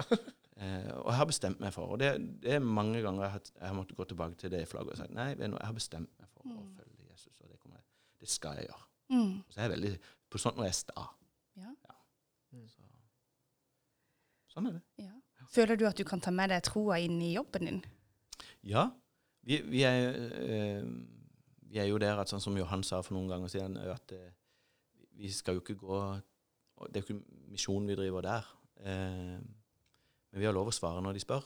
[0.59, 2.09] Eh, og jeg har bestemt meg for Og det,
[2.43, 4.99] det er mange ganger jeg har, jeg har måttet gå tilbake til det flagget og
[4.99, 7.85] sagt nei, vet du jeg har bestemt meg for å følge Jesus, og det, jeg,
[8.19, 8.83] det skal jeg gjøre.
[9.13, 9.31] Mm.
[9.47, 9.93] Så jeg er veldig
[10.29, 11.05] På sånt når jeg er sta.
[11.61, 11.71] Ja.
[12.51, 12.89] Så,
[14.51, 14.83] sånn er det.
[15.05, 15.13] Ja.
[15.55, 17.79] Føler du at du kan ta med deg troa inn i jobben din?
[18.67, 18.89] Ja.
[19.47, 20.11] Vi, vi, er,
[20.43, 20.91] øh,
[21.71, 24.27] vi er jo der at sånn som Johan sa for noen ganger siden, at øh,
[25.15, 26.01] vi skal jo ikke gå
[26.87, 28.45] Det er jo ikke misjonen vi driver der.
[28.79, 29.39] Eh,
[30.31, 31.43] men vi har lov å svare når de spør.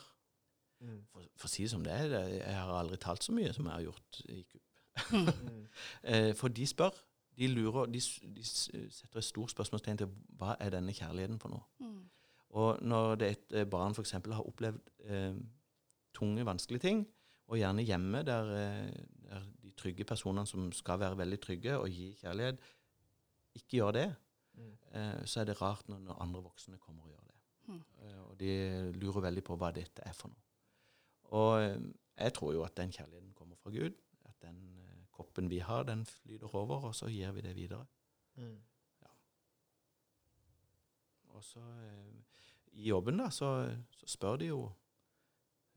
[0.83, 0.99] Mm.
[1.11, 3.53] For, for å si det som det er, det- jeg har aldri talt så mye
[3.55, 4.61] som jeg har gjort i KUP.
[5.13, 5.67] Mm.
[6.03, 6.93] Eh, for de spør.
[7.37, 7.99] De lurer, de,
[8.35, 11.63] de setter et stort spørsmålstegn til hva er denne kjærligheten for noe.
[11.81, 12.03] Mm.
[12.53, 14.11] Og når det et eh, barn f.eks.
[14.11, 15.33] har opplevd eh,
[16.13, 17.01] tunge, vanskelige ting,
[17.49, 18.91] og gjerne hjemme der, eh,
[19.31, 22.61] der de trygge personene som skal være veldig trygge og gi kjærlighet,
[23.55, 24.19] ikke gjør det, Mm.
[24.59, 27.37] Eh, så er det rart når, når andre voksne kommer og gjør det.
[27.67, 27.83] Mm.
[28.01, 28.53] Eh, og de
[28.99, 30.43] lurer veldig på hva dette er for noe.
[31.33, 31.79] Og eh,
[32.19, 33.97] jeg tror jo at den kjærligheten kommer fra Gud.
[34.25, 37.85] At den eh, koppen vi har, den flyter over, og så gir vi det videre.
[38.35, 38.61] Mm.
[41.33, 42.39] Og så eh,
[42.71, 44.71] i jobben da, så, så spør de jo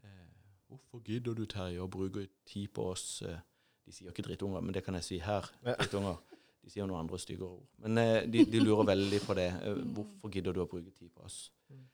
[0.04, 0.32] eh,
[0.66, 4.82] Hvorfor gidder du, Terje, å bruke tid på oss De sier ikke drittunger, men det
[4.84, 5.46] kan jeg si her.
[5.64, 5.76] Ja.
[5.78, 6.18] drittunger.
[6.66, 7.66] De sier noen andre styggere ord.
[7.84, 9.46] Men eh, de, de lurer veldig på det.
[9.62, 11.36] Eh, hvorfor gidder du å bruke tid på oss?
[11.70, 11.84] Eh,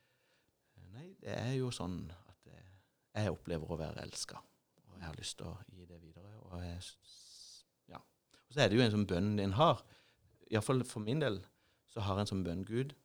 [0.95, 2.71] nei, det er jo sånn at eh,
[3.19, 4.41] jeg opplever å være elska.
[4.89, 6.33] Og jeg har lyst til å gi det videre.
[6.47, 6.81] Og, jeg,
[7.93, 8.01] ja.
[8.01, 9.85] og så er det jo en sånn bønn en har.
[10.49, 11.43] Iallfall for min del
[11.93, 12.97] så har jeg en sånn bønn Gud.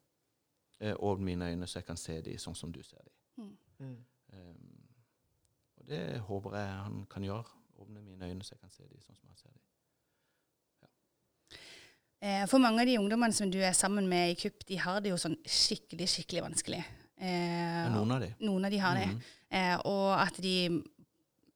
[0.79, 3.51] Åpne mine øyne, så jeg kan se dem sånn som du ser dem.
[3.81, 3.95] Mm.
[4.37, 4.83] Um,
[5.81, 7.59] og det håper jeg han kan gjøre.
[7.83, 9.66] Åpne mine øyne, så jeg kan se dem sånn som han ser dem.
[12.21, 15.01] Eh, for mange av de ungdommene som du er sammen med i KUP, de har
[15.01, 16.83] det jo sånn skikkelig, skikkelig vanskelig.
[17.17, 18.33] Eh, noen av dem.
[18.45, 19.07] noen av de har det.
[19.07, 19.21] Mhm.
[19.57, 20.55] Eh, og at de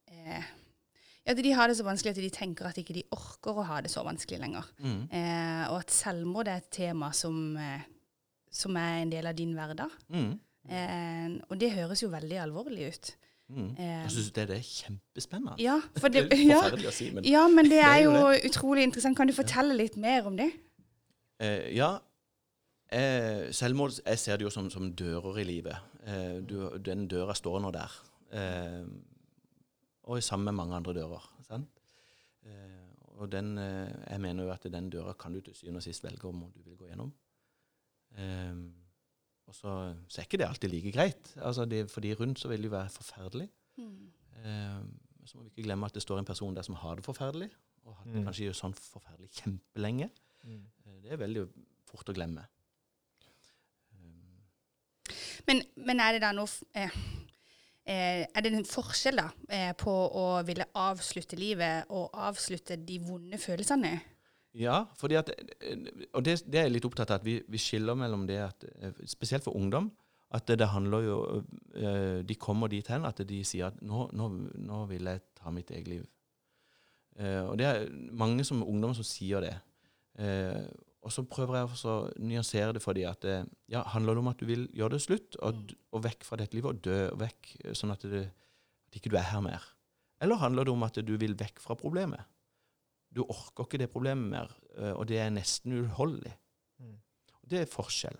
[0.08, 0.44] eh,
[1.26, 3.82] ja, de har det så vanskelig at de tenker at ikke de orker å ha
[3.82, 4.70] det så vanskelig lenger.
[4.82, 5.02] Mm.
[5.14, 7.84] Eh, og at selvmord er et tema som, eh,
[8.50, 9.92] som er en del av din hverdag.
[10.10, 10.32] Mm.
[10.70, 13.12] Eh, og det høres jo veldig alvorlig ut.
[13.52, 15.56] Eh, Jeg syns det, det er kjempespennende.
[15.60, 18.14] Ja, for det det, er ja, forferdelig å si, men ja, men det er jo
[18.48, 19.18] utrolig interessant.
[19.18, 20.50] Kan du fortelle litt mer om det?
[21.42, 21.98] Eh, ja.
[22.92, 25.76] Eh, selvmord Jeg ser det jo som, som dører i livet.
[26.06, 27.92] Eh, du, den døra står nå der.
[28.32, 28.84] Eh,
[30.04, 31.28] og sammen med mange andre dører.
[31.48, 31.68] Sant?
[32.44, 32.78] Eh,
[33.22, 36.04] og den, eh, jeg mener jo at den døra kan du til syvende og sist
[36.04, 37.12] velge om du vil gå gjennom.
[38.18, 38.56] Eh,
[39.48, 41.34] og så, så er ikke det alltid like greit.
[41.42, 43.50] Altså det, for de rundt så vil det jo være forferdelig.
[43.80, 44.82] Eh,
[45.26, 47.50] så må vi ikke glemme at det står en person der som har det forferdelig,
[47.86, 48.26] og har det Mm.
[48.28, 50.10] kanskje sånn forferdelig kjempelenge.
[50.44, 50.66] Mm.
[50.86, 51.48] Eh, Det er veldig
[51.86, 52.46] fort å glemme.
[53.94, 54.42] Um,
[55.48, 56.90] Men, men er det da noe eh,
[57.86, 63.00] eh, Er det en forskjell da eh, på å ville avslutte livet og avslutte de
[63.00, 64.00] vonde følelsene?
[64.58, 65.30] Ja, fordi at,
[66.12, 68.66] og det, det er jeg litt opptatt av, at vi, vi skiller mellom det at
[69.08, 69.88] Spesielt for ungdom.
[70.32, 71.16] At det, det handler jo
[71.76, 74.28] eh, De kommer dit hen at de sier at nå, nå,
[74.64, 76.06] nå vil jeg ta mitt eget liv.
[77.20, 79.56] Eh, og det er mange som ungdommer som sier det.
[80.20, 80.64] Eh,
[81.02, 83.38] og så prøver jeg å nyansere det for dem at det
[83.74, 86.38] ja, handler det om at du vil gjøre det slutt, og, d- og vekk fra
[86.38, 88.28] dette livet, og dø vekk, sånn at, det,
[88.92, 89.66] at ikke du er her mer?
[90.22, 92.22] Eller handler det om at du vil vekk fra problemet?
[93.12, 96.34] Du orker ikke det problemet mer, eh, og det er nesten uutholdelig.
[96.80, 96.96] Mm.
[97.52, 98.18] Det er forskjell.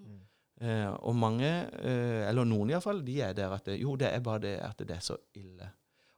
[0.00, 0.18] Mm.
[0.60, 1.50] Eh, og mange,
[1.80, 4.80] eh, eller noen iallfall, de er der at det, jo, det er bare det at
[4.80, 5.68] det er så ille.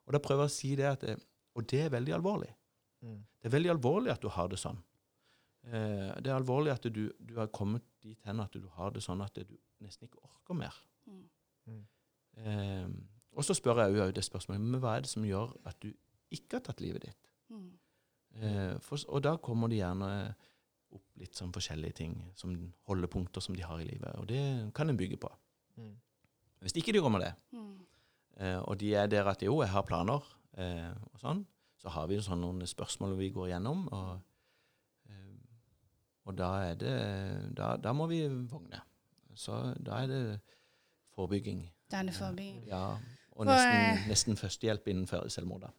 [0.06, 1.18] Og da prøver jeg å si det at det,
[1.52, 2.48] Og det er veldig alvorlig.
[3.04, 3.18] Mm.
[3.36, 4.78] Det er veldig alvorlig at du har det sånn.
[5.68, 9.02] Eh, det er alvorlig at du, du har kommet dit hen at du har det
[9.04, 9.52] sånn at du
[9.84, 10.78] nesten ikke orker mer.
[11.06, 11.26] Mm.
[11.68, 11.82] Mm.
[12.42, 12.88] Eh,
[13.36, 15.92] og så spør jeg jo det spørsmålet men hva er det som gjør at du
[16.32, 17.30] ikke har tatt livet ditt?
[17.52, 17.68] Mm.
[18.42, 20.08] Eh, for, og da kommer det gjerne
[20.92, 22.52] opp litt sånn forskjellige ting, som
[22.90, 24.16] holdepunkter som de har i livet.
[24.18, 24.42] Og det
[24.76, 25.30] kan en bygge på.
[25.78, 25.94] Mm.
[26.60, 27.78] Hvis ikke de kommer det, Mm.
[28.36, 30.20] eh, og de er der at jo, jeg har planer,
[30.58, 31.46] eh, og sånn,
[31.78, 34.20] så har vi jo sånn noen spørsmål vi går gjennom, og,
[35.08, 35.38] eh,
[36.26, 38.80] og da er det da, da må vi vogne.
[39.34, 40.40] Så da er det
[41.16, 41.70] forebygging.
[41.90, 42.66] Da er det forebygging.
[42.68, 42.98] Ja,
[43.32, 45.60] og For, nesten, eh, nesten førstehjelp innen selvmord.
[45.62, 45.70] da.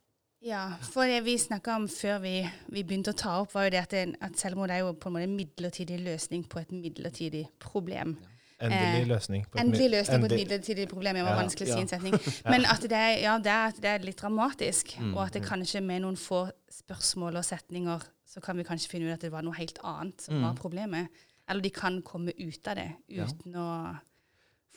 [0.44, 2.34] Ja, for det vi snakka om før vi,
[2.68, 5.08] vi begynte å ta opp, var jo det at, det, at selvmord er jo på
[5.08, 8.18] en måte en midlertidig løsning på et midlertidig problem.
[8.64, 9.46] Endelig Eh, løsning.
[9.50, 11.16] på et Endelig løsning løsning på et midlertidig problem.
[11.16, 11.42] Det var Ja.
[11.42, 12.14] vanskelig å si en setning.
[12.52, 15.44] Men at det er, ja, det er, det er litt dramatisk, Mm, og at det
[15.48, 19.32] kanskje med noen få spørsmål og setninger så kan vi kanskje finne ut at det
[19.32, 20.44] var noe helt annet som Mm.
[20.44, 21.08] var problemet.
[21.50, 23.26] Eller de kan komme ut av det Ja.
[23.26, 24.00] uten å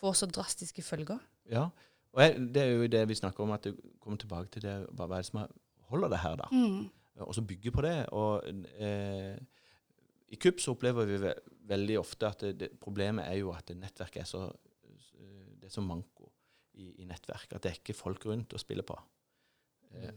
[0.00, 1.18] få så drastiske følger.
[1.50, 1.70] Ja,
[2.16, 4.74] og jeg, det er jo det vi snakker om, at du kommer tilbake til det,
[4.96, 5.52] hva er det som er-
[5.90, 6.46] holder det her, da?
[6.50, 6.86] Mm.
[7.26, 7.94] Og så bygge på det.
[8.12, 8.42] Og
[8.82, 9.36] eh,
[10.32, 11.34] i KUP så opplever vi ve
[11.66, 14.46] veldig ofte at det, det, problemet er jo at det nettverket er så
[15.56, 16.28] det er så manko
[16.78, 17.52] i, i nettverk.
[17.56, 18.94] At det er ikke folk rundt å spille på.
[19.96, 20.12] Eh,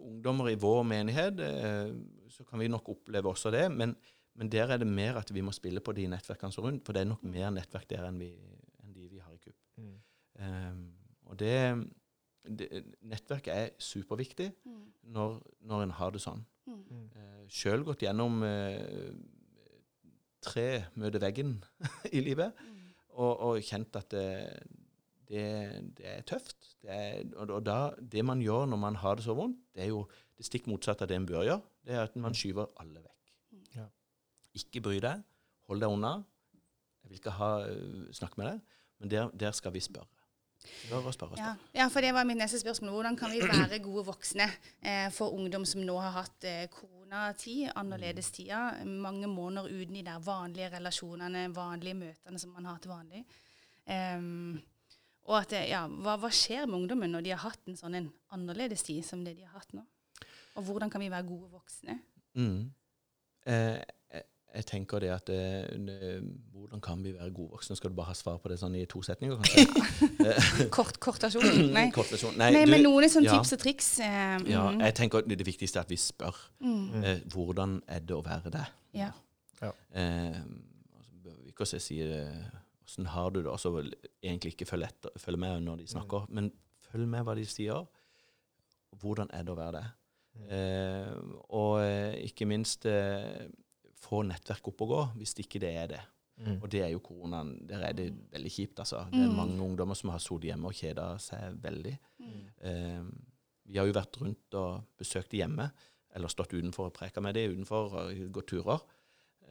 [0.00, 1.92] ungdommer i vår menighet, eh,
[2.32, 3.66] så kan vi nok oppleve også det.
[3.72, 3.96] Men,
[4.34, 6.84] men der er det mer at vi må spille på de nettverkene som rundt.
[6.86, 8.30] For det er nok mer nettverk der enn, vi,
[8.84, 9.56] enn de vi har i KUB.
[9.80, 9.96] Mm.
[10.40, 10.84] Um,
[11.30, 11.54] og det,
[12.46, 12.68] det
[13.02, 14.86] Nettverket er superviktig Mm.
[15.16, 16.44] når, når en har det sånn.
[16.70, 17.08] Mm.
[17.16, 19.10] Uh, Sjøl gått gjennom uh,
[20.44, 20.68] tre
[21.00, 21.56] møter veggen
[22.16, 22.92] i livet, Mm.
[23.20, 24.26] og, og kjent at det,
[25.28, 25.44] det,
[25.98, 26.56] det er tøft.
[26.82, 29.84] Det, er, og, og da, det man gjør når man har det så vondt, det
[29.84, 30.04] er jo
[30.38, 31.62] det stikk motsatte av det en bør gjøre.
[31.84, 33.32] Det er at man skyver alle vekk.
[33.76, 33.84] Ja.
[34.56, 35.20] Ikke bry deg.
[35.68, 36.14] Hold deg unna.
[37.02, 40.08] Jeg vil ikke ha, uh, snakke med deg, men der, der skal vi spørre.
[40.60, 41.38] Spørre og spørre.
[41.40, 41.54] Ja.
[41.74, 42.92] ja, for det var mitt neste spørsmål.
[42.92, 44.46] Hvordan kan vi være gode voksne
[44.84, 50.04] eh, for ungdom som nå har hatt eh, koronatid, annerledes tider, mange måneder uten de
[50.04, 53.24] der vanlige relasjonene, vanlige møtene som man har til vanlig?
[53.90, 54.60] Um,
[55.30, 58.10] og at, ja, hva, hva skjer med ungdommen når de har hatt en sånn en
[58.34, 59.82] annerledes tid som det de har hatt nå?
[60.58, 61.96] Og hvordan kan vi være gode voksne?
[62.36, 62.70] Mm.
[63.48, 63.80] Eh,
[64.54, 66.22] jeg, tenker det at det, ne-
[66.60, 67.76] Hvordan kan vi være gode voksne?
[67.76, 70.68] Skal du bare ha svar på det sånn i to setninger, kanskje?
[70.76, 71.46] Kort, kort versjon?
[71.76, 71.86] Nei.
[71.94, 72.36] Kort versjon.
[72.38, 73.38] Nei, Nei, du- men noen er sånne ja.
[73.40, 73.88] tips og triks.
[74.04, 76.36] Eh, ja, mm, jeg tenker det, det viktigste er at vi spør.
[76.60, 78.66] mm, Eh, hvordan er det å være det?
[79.00, 79.10] ja.
[79.60, 80.36] Eh,
[80.96, 82.44] altså, vi ikke også si eh,
[82.86, 83.90] åssen har du det, og så vel
[84.22, 86.48] egentlig ikke følge, etter, følge med når de snakker, men
[86.90, 87.82] følg med hva de sier.
[89.02, 89.84] Hvordan er det å være det?
[90.56, 91.10] Eh,
[91.52, 93.44] og eh, ikke minst eh,
[94.00, 96.00] få nettverk opp og gå, hvis ikke det er det.
[96.40, 96.54] Mm.
[96.62, 97.50] Og det er jo koronaen.
[97.68, 99.02] Der er det veldig kjipt, altså.
[99.12, 99.36] Det er Mm.
[99.36, 101.98] mange ungdommer som har sittet hjemme og kjeda seg veldig.
[102.18, 102.46] Mm.
[102.62, 103.02] Eh,
[103.66, 105.70] vi har jo vært rundt og besøkt hjemme,
[106.14, 108.80] eller stått utenfor og preka med dem utenfor og gått turer.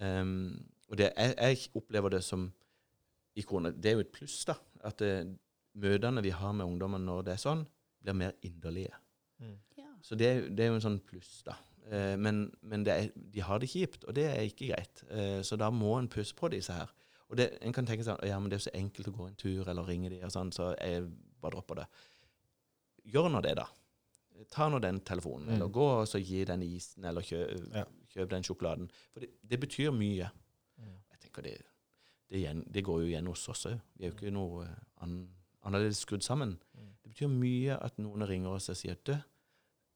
[0.02, 2.52] Um, og det, jeg, jeg opplever det som
[3.36, 4.56] i korona, Det er jo et pluss, da.
[4.84, 5.24] At eh,
[5.76, 7.66] møtene vi har med ungdommen når det er sånn,
[8.02, 8.94] blir mer inderlige.
[9.40, 9.58] Mm.
[9.78, 9.86] Ja.
[10.02, 11.54] Så det, er- det er jo en sånn pluss, da.
[11.90, 15.04] Eh, men men det er, de har det kjipt, og det er ikke greit.
[15.10, 16.90] Eh, så da må en pusse på disse her.
[17.30, 19.36] Og det, en kan tenke sånn Ja, men det er så enkelt å gå en
[19.38, 21.04] tur eller ringe de og sånn, så jeg
[21.42, 21.88] bare dropper det.
[23.10, 23.66] Gjør nå det, da.
[24.54, 25.56] Ta nå den telefonen, Mm.
[25.56, 27.86] eller gå og så gi den isen, eller kjøp, Ja.
[28.14, 28.90] kjøp den sjokoladen.
[29.14, 30.30] For det, det betyr mye.
[30.80, 30.96] Mm.
[31.12, 31.58] Jeg tenker det,
[32.30, 33.80] det, gjen, det går jo igjen hos oss òg.
[33.98, 35.30] Vi er jo ikke noe eh, an,
[35.64, 36.58] annerledes skrudd sammen.
[36.78, 36.94] Mm.
[37.04, 39.24] Det betyr mye at noen ringer oss og sier at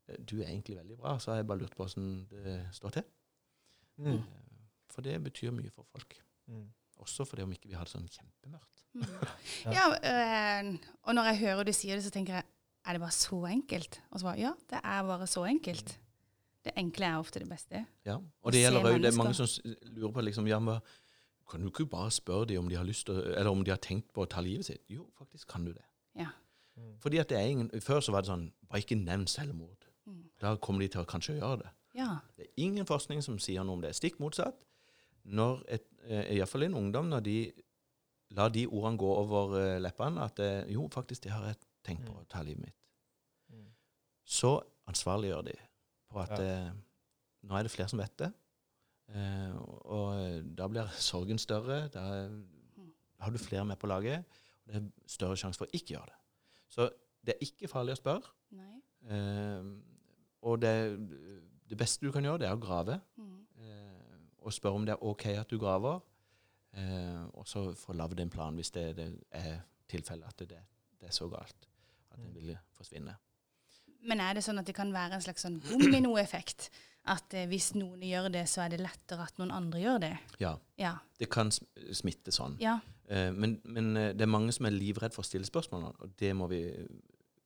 [0.08, 2.90] du, eh, er egentlig veldig bra, så har jeg bare lurt på åssen det står
[3.00, 3.04] til.
[3.98, 4.14] Mm.
[4.14, 4.24] Eh,
[4.94, 6.16] For det betyr mye for folk.
[6.48, 6.68] Mm.
[7.04, 8.84] Også fordi om ikke vi har det sånn kjempemørkt.
[8.94, 9.06] Mm.
[9.78, 12.44] Ja, øh, og når jeg hører du sier det, så tenker jeg
[12.86, 14.02] er det bare så enkelt?
[14.12, 16.00] Og så bare ja, det er bare så enkelt.
[16.64, 17.86] Det enkle er ofte det beste.
[18.06, 18.18] Ja.
[18.44, 19.48] Og det gjelder òg Det er mange som
[19.96, 20.80] lurer på liksom, ja, men,
[21.50, 23.72] Kan du ikke bare spørre dem om de har lyst til, å- eller om de
[23.72, 24.82] har tenkt på å ta livet sitt?
[24.90, 25.84] Jo, faktisk kan du det.
[26.16, 26.28] Ja.
[26.78, 26.94] Mm.
[27.00, 29.86] Fordi at det er ingen, Før så var det sånn Bare ikke nevn selvmord.
[30.44, 31.72] Da kommer de til å kanskje gjøre det.
[31.96, 32.10] Ja.
[32.38, 33.94] Det er ingen forskning som sier noe om det.
[33.96, 34.58] Stikk motsatt.
[35.24, 37.36] Når et, eh, Iallfall en ungdom, når de
[38.36, 42.06] lar de ordene gå over eh, leppene at eh, jo, faktisk, det har jeg tenkt
[42.08, 42.20] på Mm.
[42.22, 42.76] å ta livet mitt,
[43.54, 43.70] Mm.
[44.26, 45.54] så ansvarliggjør de
[46.12, 46.44] på at Ja.
[46.68, 46.72] eh,
[47.46, 48.34] nå er det flere som vet det.
[49.14, 49.54] Eh,
[49.86, 51.88] og eh, da blir sorgen større.
[51.92, 52.30] Da
[53.20, 54.26] har du flere med på laget.
[54.66, 56.20] Og det er større sjanse for å ikke gjøre det.
[56.70, 56.90] Så
[57.24, 58.24] det er ikke farlig å spørre.
[58.52, 58.82] Nei.
[60.44, 60.74] Og det,
[61.70, 63.00] det beste du kan gjøre, det er å grave.
[63.18, 63.36] Mm.
[63.64, 66.02] Eh, og spørre om det er OK at du graver.
[66.76, 69.60] Eh, og så få lagd en plan hvis det, det er
[69.92, 70.58] tilfellet at det,
[71.00, 71.68] det er så galt
[72.14, 73.14] at den vil forsvinne.
[74.04, 76.70] Men er det sånn at det kan være en slags sånn dominoeffekt?
[77.14, 80.14] At eh, hvis noen gjør det, så er det lettere at noen andre gjør det?
[80.44, 80.94] Ja, Ja.
[81.20, 82.58] det kan sm- smitte sånn.
[82.64, 82.78] Ja.
[83.12, 86.32] Eh, men, men det er mange som er livredd for å stille spørsmål, og det
[86.36, 86.62] må vi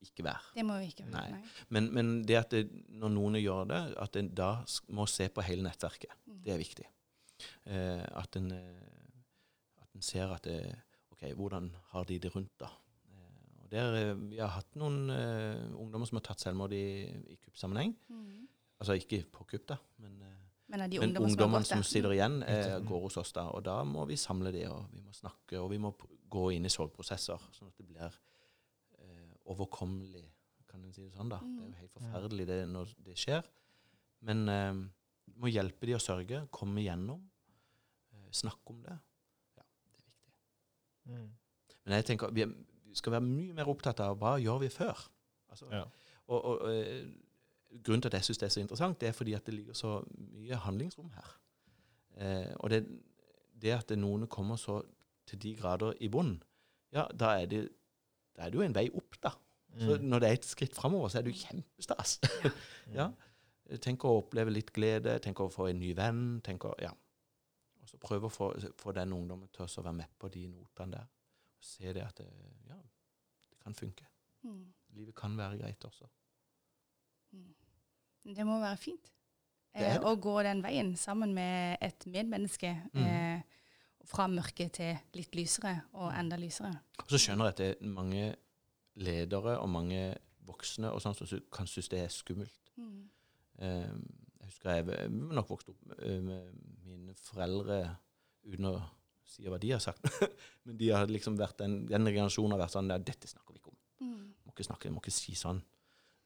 [0.04, 0.40] ikke være.
[0.54, 1.24] Det må vi ikke Nei.
[1.32, 1.40] Nei.
[1.74, 2.64] Men, men det at det,
[3.00, 4.50] når noen gjør det, at en da
[4.94, 6.42] må se på hele nettverket, Mm.
[6.44, 6.84] det er viktig.
[7.66, 10.60] Eh, at en eh, at en ser at det,
[11.10, 12.68] OK, OK, hvordan har de det rundt, da?
[13.10, 16.84] Eh, og der, eh, Vi har hatt noen eh, ungdommer som har tatt selvmord i,
[17.32, 17.96] i kuppsammenheng.
[18.08, 18.48] Mm.
[18.80, 20.34] Altså ikke på kupp, da, men, eh,
[20.68, 23.48] Men men ungdommene som som sitter igjen, eh, går hos oss da.
[23.50, 25.94] Og da må vi samle de, og vi må snakke, og vi må
[26.30, 28.10] gå inn i sorgprosesser, sånn at det blir eh,
[29.52, 30.24] overkommelig,
[30.68, 31.40] kan en si det sånn, da.
[31.40, 33.46] Det er jo helt forferdelig det, når det skjer.
[34.28, 34.80] Men eh,
[35.38, 37.22] må hjelpe de å sørge, komme igjennom,
[38.14, 38.96] eh, snakke om det.
[39.58, 40.34] Ja, det er viktig.
[41.08, 41.30] Mm.
[41.84, 42.52] Men jeg tenker vi, er,
[42.88, 45.08] vi skal være mye mer opptatt av hva gjør vi før.
[45.48, 45.86] Altså, Ja.
[46.26, 49.34] og, og, og, grunnen til at jeg syns det er så interessant, det er fordi
[49.36, 49.98] at det ligger så
[50.34, 51.32] mye handlingsrom her.
[52.18, 52.82] Eh, og det,
[53.52, 54.80] det at noen kommer så
[55.28, 56.42] til de grader i bunnen,
[56.92, 57.68] ja, da er, det,
[58.38, 59.34] da er det jo en vei opp, da.
[59.78, 60.06] Så Mm.
[60.10, 62.14] når det er et skritt framover, så er det jo kjempestas.
[62.98, 63.10] ja.
[63.84, 66.40] Tenk å oppleve litt glede, tenk å få en ny venn.
[66.46, 66.90] tenk å, ja.
[67.82, 68.48] Og så prøve å få,
[68.80, 71.10] få den ungdommen til å være med på de notene der.
[71.58, 72.26] Og se det at det,
[72.70, 72.78] ja,
[73.50, 74.06] det kan funke.
[74.42, 74.64] Mm.
[74.96, 76.08] Livet kan være greit også.
[78.24, 79.12] Det må være fint.
[79.74, 79.94] Det det.
[79.96, 82.72] Eh, å gå den veien sammen med et medmenneske.
[82.94, 83.04] Mm.
[83.04, 83.47] Eh,
[84.08, 86.72] fra mørke til litt lysere, og enda lysere.
[87.02, 88.24] Og så skjønner jeg at det er mange
[88.98, 90.02] ledere og mange
[90.48, 92.72] voksne og sånn som kan synes det er skummelt.
[92.78, 93.02] Mm.
[93.58, 94.04] Um,
[94.38, 96.52] jeg husker jeg var nok vokste opp eh, med
[96.86, 97.80] mine foreldre
[98.46, 98.76] uten å
[99.28, 100.08] si hva de har sagt.
[100.64, 103.60] Men de har liksom vært den, den generasjonen har vært sånn ja, dette snakker vi
[103.60, 103.80] ikke om.
[104.06, 104.22] Mm.
[104.46, 105.60] Må ikke snakke, må ikke si sånn.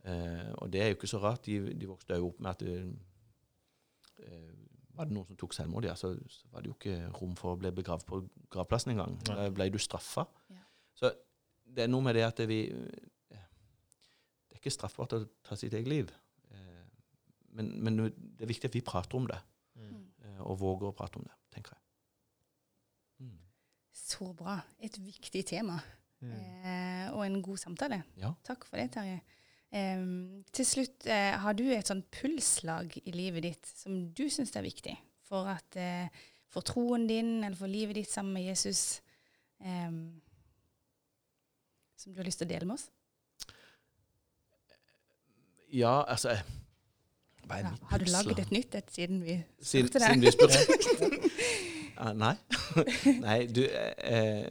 [0.02, 1.48] Uh, og det er jo ikke så rart.
[1.48, 2.62] De, de vokste jo opp med at
[4.22, 4.61] uh,
[4.96, 7.54] var det noen som tok selvmord, ja, så, så var det jo ikke rom for
[7.54, 8.18] å bli begravd på
[8.52, 9.14] gravplassen engang.
[9.24, 10.26] Da ble du straffa.
[10.52, 10.62] Ja.
[10.98, 11.10] Så
[11.64, 12.58] det er noe med det at vi
[13.32, 16.10] Det er ikke straffbart å ta sitt eget liv.
[16.52, 16.84] Eh,
[17.56, 19.40] men, men det er viktig at vi prater om det,
[19.72, 20.02] Mm.
[20.20, 21.80] eh, og våger å prate om det, tenker jeg.
[23.24, 23.38] Mm.
[23.96, 24.58] Så bra.
[24.84, 25.78] Et viktig tema.
[26.20, 26.34] Mm.
[26.36, 28.02] Eh, og en god samtale.
[28.20, 28.34] Ja.
[28.44, 29.22] Takk for det, Terje.
[29.72, 34.52] Em, til slutt, eh, har du et sånn pulslag i livet ditt som du syns
[34.56, 34.92] er viktig
[35.24, 36.10] for, at, eh,
[36.52, 39.00] for troen din eller for livet ditt sammen med Jesus,
[39.64, 40.20] em,
[41.96, 42.90] som du har lyst til å dele med oss?
[45.72, 46.42] ja, altså jeg,
[47.48, 50.08] er Ja, har du laget et nytt et siden vi spurte deg?
[50.08, 50.58] siden vi spurte?
[52.02, 52.32] Ah, nei.
[53.22, 54.48] nei, du, eh,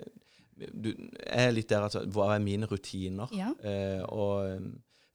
[0.55, 3.27] du Jeg er litt der altså Hva er mine rutiner?
[3.35, 3.49] Ja.
[3.65, 4.69] Eh, og um,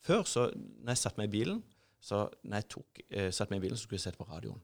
[0.07, 1.63] før, så når jeg satte meg i bilen,
[2.07, 4.61] så når jeg tok, eh, satt meg i bilen, så skulle jeg sette på radioen.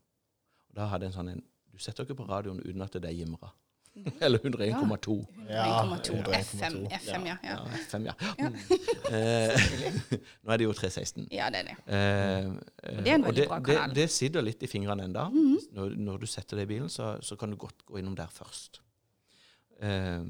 [0.69, 3.09] Og da hadde jeg en sånn en Du setter ikke på radioen uten at det
[3.09, 3.49] er Jimra.
[4.25, 5.15] Eller 101,2.
[5.49, 6.35] Ja, 101,2.
[6.37, 7.37] FM, FM, ja.
[7.45, 8.15] Ja, Ja, FM, ja.
[9.13, 9.65] Eh,
[10.45, 11.27] nå er det jo 316.
[11.33, 11.75] ja det er det.
[11.89, 13.93] Eh, Og det er en veldig bra det, kanal.
[13.97, 15.27] det, det sitter litt i fingrene enda.
[15.33, 15.59] Mhm.
[15.77, 18.29] Når, når du setter deg i bilen, så, så kan du godt gå innom der
[18.33, 18.81] først.
[19.81, 20.25] Eh,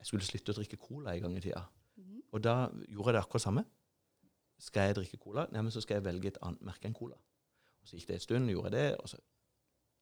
[0.00, 1.62] jeg skulle slutte å drikke cola en gang i tida.
[2.00, 2.22] Mhm.
[2.32, 2.56] Og da
[2.88, 3.66] gjorde jeg det akkurat samme.
[4.60, 7.16] Skal jeg drikke cola, nei, men så skal jeg velge et annet merke enn cola.
[7.80, 9.20] Og Så gikk det en stund, gjorde jeg det, og så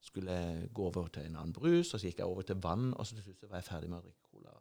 [0.02, 2.90] skulle jeg gå over til en annen brus, og så gikk jeg over til vann,
[2.94, 4.58] og så til slutt var jeg ferdig med å drikke cola.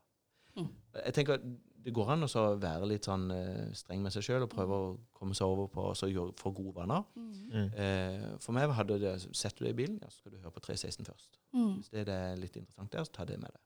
[0.58, 0.70] Mm.
[1.06, 1.42] Jeg tenker
[1.88, 4.88] Det går an å være litt sånn eh, streng med seg sjøl og prøve å
[5.16, 7.06] komme seg over på og så få gode vaner.
[7.16, 7.36] Mhm.
[7.54, 7.70] Mm.
[7.80, 10.52] Eh, for meg hadde det Setter du deg i bilen, ja, så skal du høre
[10.52, 11.40] på 316 først.
[11.54, 11.76] Mm.
[11.78, 13.62] Hvis det er litt interessant der, så ta det med deg.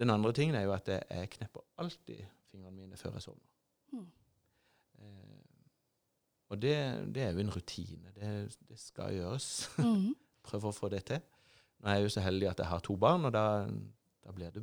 [0.00, 3.53] Den andre tingen er jo at jeg, jeg knepper alltid fingrene mine før jeg sovner.
[6.52, 6.74] Og det,
[7.14, 8.12] det er jo en rutine.
[8.14, 8.30] Det,
[8.68, 9.50] det skal gjøres.
[9.84, 10.12] Mm.
[10.44, 11.22] Prøve å få det til.
[11.80, 13.64] Nå er jeg jo så heldig at jeg har to barn, og da,
[14.20, 14.60] da blir det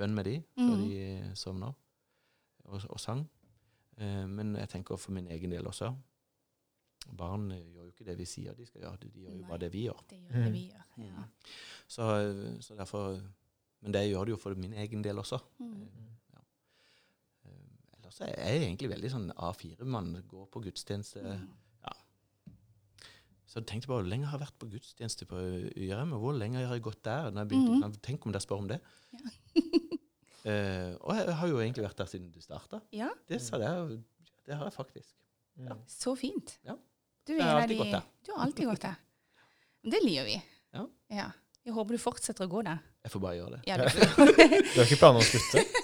[0.00, 0.84] bønn med de før mm.
[0.88, 1.74] de sovner,
[2.64, 3.20] og, og sang.
[4.00, 5.92] Eh, men jeg tenker for min egen del også.
[7.12, 9.48] Barn gjør jo ikke det vi sier de skal gjøre, de gjør jo Nei.
[9.50, 10.00] bare det vi gjør.
[10.08, 10.86] Det gjør det vi gjør.
[11.04, 11.24] Ja.
[11.24, 11.54] Mm.
[11.86, 12.10] Så,
[12.64, 13.20] så derfor
[13.84, 15.36] Men det gjør det jo for min egen del også.
[15.60, 15.82] Mm.
[18.04, 18.08] Ja.
[18.10, 20.10] Ellers er jeg egentlig veldig sånn A4-mann.
[20.28, 21.22] Går på gudstjeneste.
[21.24, 21.46] Mm.
[23.46, 25.38] Så jeg tenkte bare, Hvor lenge har jeg vært på gudstjeneste på
[25.78, 26.12] YRM?
[26.16, 27.30] og Hvor lenge har jeg gått der?
[27.30, 28.00] Når jeg begynte, Mhm.
[28.02, 28.80] Tenk om dere spør om det.
[29.12, 29.18] Ja.
[30.50, 32.80] uh, og jeg har jo egentlig vært der siden du starta.
[32.92, 34.02] Ja, Det sa jeg,
[34.46, 35.14] det har jeg faktisk.
[35.56, 35.68] Mm.
[35.68, 35.76] Ja.
[35.86, 36.58] så fint.
[36.66, 36.74] Ja.
[37.26, 38.02] Du, Jeg er har alltid gått der.
[38.26, 38.96] Du har alltid gått der.
[39.84, 40.42] Men Det liker vi.
[40.74, 40.86] Ja.
[41.10, 41.30] ja.
[41.64, 42.78] Jeg håper du fortsetter å gå der.
[43.04, 43.62] Jeg får bare gjøre det.
[43.68, 45.62] Ja, du, Du har ikke planer om å slutte?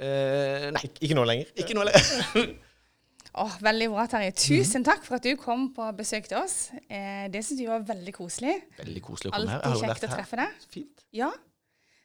[0.00, 1.50] Eh, nei, Ik ikke nå lenger?
[1.60, 2.54] ikke noe lenger.
[3.42, 4.32] oh, veldig bra, Terje.
[4.40, 6.70] Tusen takk for at du kom på besøk til oss.
[6.88, 8.56] Eh, det syns vi var veldig koselig.
[8.80, 9.60] Veldig koselig å komme her.
[9.60, 10.64] Jeg Alltid kjekt å treffe deg.
[10.72, 11.04] Fint.
[11.20, 11.30] Ja.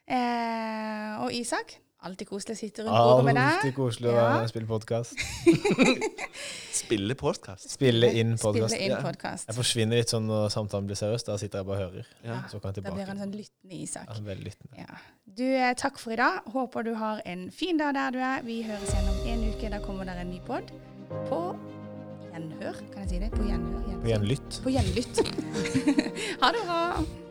[0.06, 3.56] Eh, og Isak, Alltid koselig å sitte rundt bordet med deg.
[3.56, 4.48] Alltid koselig å Ja.
[4.52, 5.16] spille podkast.
[6.86, 7.70] Spille podkast.
[7.72, 8.76] Spille inn podkast.
[8.78, 9.00] Ja.
[9.02, 9.48] podcast.
[9.50, 11.26] Jeg forsvinner litt sånn når samtalen blir seriøs.
[11.26, 12.06] Da sitter jeg bare og hører.
[12.28, 12.38] Ja.
[12.52, 14.06] Så kan jeg Da blir han sånn lyttende Isak.
[14.12, 14.78] Ja, veldig lyttende.
[14.84, 15.00] Ja.
[15.26, 16.44] Du, eh, takk for i dag.
[16.54, 18.42] Håper du har en fin dag der du er.
[18.46, 19.70] Vi høres igjen om en uke.
[19.72, 20.70] Da kommer det en ny pod.
[21.30, 21.56] På
[22.36, 23.32] gjenhør, kan jeg si det?
[23.32, 24.02] På gjenhør.
[24.02, 24.62] På gjenlytt.
[24.62, 25.26] På gjenlytt.
[26.42, 27.25] ha det bra.